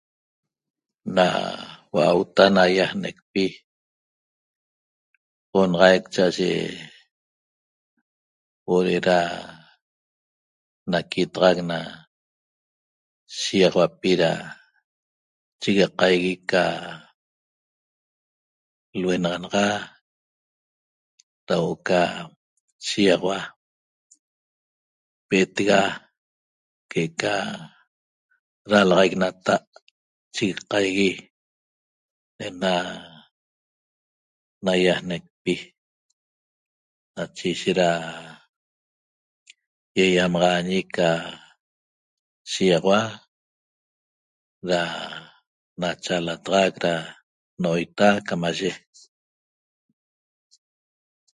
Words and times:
Na 1.15 1.27
hua'auta 1.89 2.43
naýajnecpi 2.55 3.45
onaxaic 5.59 6.03
cha'aye 6.13 6.53
huo'o 8.65 8.83
de'eda 8.87 9.19
naquitaxac 10.91 11.57
na 11.71 11.79
shiýaxauapi 13.39 14.11
da 14.21 14.31
chigaqaigui 15.61 16.35
ca 16.49 16.63
luenaxanaxa 19.01 19.67
da 21.47 21.55
huo'o 21.61 21.79
ca 21.87 22.01
shiýaxaua 22.87 23.39
pe'etega 25.27 25.81
que'eca 26.89 27.35
dalaxaic 28.69 29.13
nata' 29.21 29.67
chigaqaigui 30.35 31.11
ne'ena 32.37 32.73
naýajnecpi 34.65 35.55
nache 37.15 37.47
ishet 37.53 37.77
da 37.79 37.89
ýaýamaxaañi 39.99 40.79
ca 40.95 41.09
shiýaxaua 42.51 43.01
da 44.69 44.81
nachaalataxac 45.81 46.73
da 46.83 46.93
n'oita 47.61 48.07
camaye 48.27 48.71